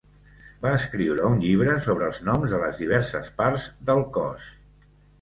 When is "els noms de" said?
2.13-2.65